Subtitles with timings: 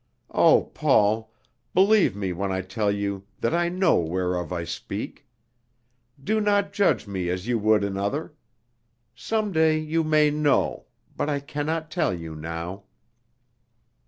[0.33, 1.31] Oh, Paul,
[1.75, 5.27] believe me when I tell you that I know whereof I speak.
[6.23, 8.33] Do not judge me as you would another;
[9.15, 12.85] some day you may know, but I can not tell you now."